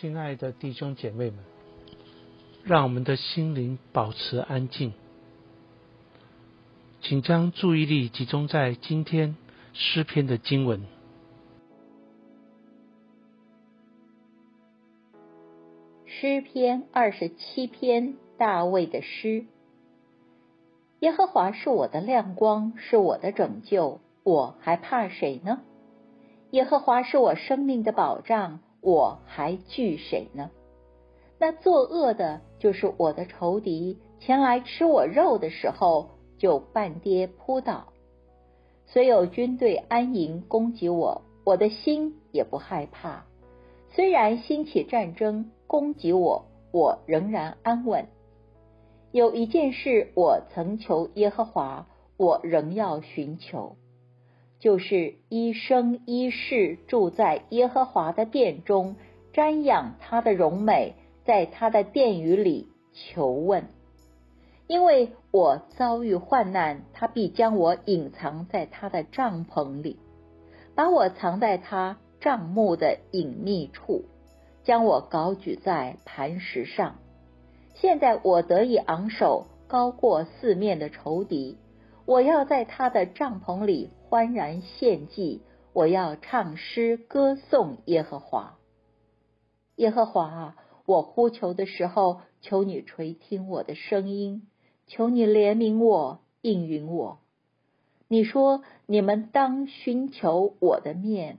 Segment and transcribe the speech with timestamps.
[0.00, 1.38] 亲爱的弟兄姐妹们，
[2.64, 4.92] 让我们的心灵保持安静，
[7.00, 9.36] 请将注意力集中在今天
[9.72, 10.82] 诗篇的经文。
[16.06, 19.46] 诗篇二十七篇，大卫的诗。
[20.98, 25.60] 耶和华是我的亮光，是我的拯救，我还怕谁呢？
[26.50, 28.58] 耶和华是我生命的保障。
[28.84, 30.50] 我还惧谁呢？
[31.38, 37.94] 那作恶的，就是我的仇敌，前来吃我肉的时候，就半跌扑倒。
[38.86, 43.24] 虽有军队安营攻击我，我的心也不害怕。
[43.90, 48.06] 虽然兴起战争攻击我，我仍然安稳。
[49.12, 51.86] 有一件事我曾求耶和华，
[52.18, 53.76] 我仍要寻求。
[54.64, 58.96] 就是一生一世住在耶和华的殿中，
[59.34, 60.94] 瞻仰他的荣美，
[61.26, 63.66] 在他的殿宇里求问。
[64.66, 69.98] 因为我遭遇患难，他必将我隐藏在他的帐篷里，
[70.74, 74.06] 把我藏在他帐幕的隐秘处，
[74.62, 76.94] 将我高举在磐石上。
[77.74, 81.58] 现在我得以昂首，高过四面的仇敌。
[82.06, 83.90] 我要在他的帐篷里。
[84.08, 88.58] 欢然献祭，我要唱诗歌颂耶和华。
[89.74, 90.54] 耶和华，
[90.86, 94.46] 我呼求的时候，求你垂听我的声音，
[94.86, 97.18] 求你怜悯我，应允我。
[98.06, 101.38] 你说你们当寻求我的面，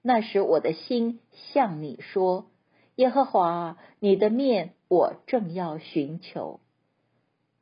[0.00, 1.20] 那时我的心
[1.52, 2.46] 向你说：
[2.94, 6.60] 耶和华，你的面我正要寻求，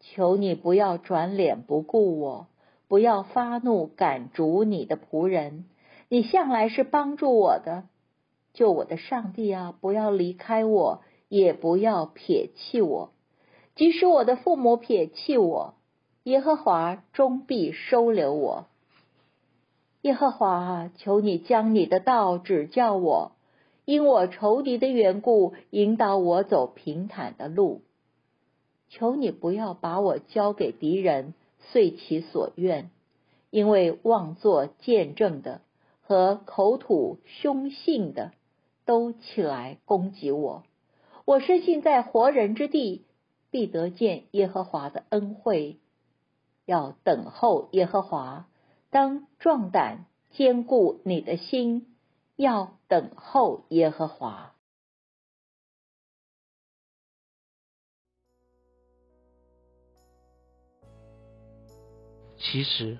[0.03, 2.47] 求你不要转脸不顾我。
[2.89, 5.65] 不要发怒赶逐你的仆人，
[6.11, 7.85] 你向来是帮助我的，
[8.53, 9.75] 救我的上帝啊！
[9.81, 13.13] 不要离开我，也不要撇弃我。
[13.75, 15.73] 即使我的父母撇弃我，
[16.25, 18.67] 耶和华终必收留我。
[20.03, 23.33] 耶和华，求你将你的道指教我，
[23.87, 27.81] 因我仇敌的缘故，引导我走平坦的路。
[28.93, 31.35] 求你不要把我交给敌人。
[31.71, 32.91] 遂其所愿，
[33.51, 35.61] 因为妄作见证的
[36.01, 38.33] 和口吐凶信的
[38.85, 40.65] 都起来攻击我。
[41.25, 43.07] 我深信在活人之地
[43.53, 45.79] 必得见耶和华的恩惠，
[46.67, 48.49] 要等候耶和华，
[48.91, 51.95] 当壮胆坚固你的心，
[52.35, 54.53] 要等候耶和华。
[62.45, 62.99] 其实，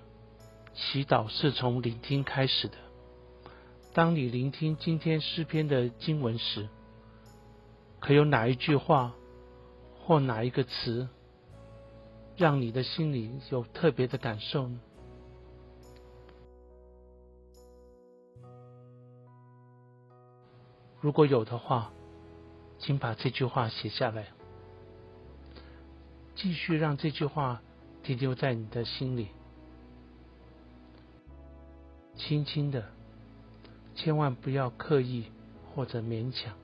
[0.73, 2.77] 祈祷是从聆听开始的。
[3.93, 6.69] 当你聆听今天诗篇的经文时，
[7.99, 9.13] 可有哪一句话
[9.99, 11.09] 或哪一个词，
[12.37, 14.81] 让你的心里有特别的感受呢？
[21.01, 21.93] 如果有的话，
[22.79, 24.29] 请把这句话写下来，
[26.37, 27.61] 继续让这句话。
[28.03, 29.29] 停留在你的心里，
[32.17, 32.85] 轻轻的，
[33.95, 35.27] 千万不要刻意
[35.75, 36.55] 或者勉强，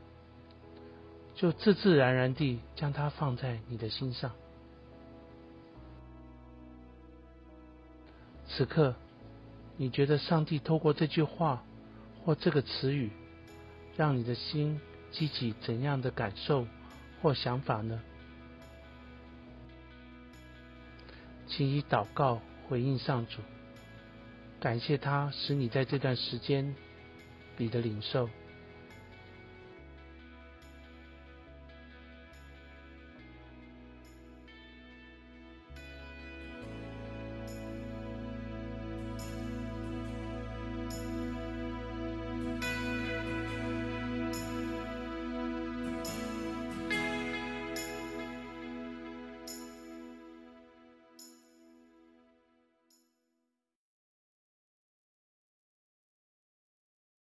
[1.34, 4.32] 就自自然然地将它放在你的心上。
[8.48, 8.94] 此刻，
[9.77, 11.62] 你觉得上帝透过这句话
[12.25, 13.10] 或这个词语，
[13.97, 14.81] 让你的心
[15.12, 16.66] 激起怎样的感受
[17.22, 18.03] 或想法呢？
[21.58, 23.42] 请以祷告回应上主，
[24.60, 26.72] 感谢他使你在这段时间
[27.56, 28.30] 里的领受。